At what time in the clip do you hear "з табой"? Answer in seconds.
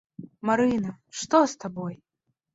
1.53-1.95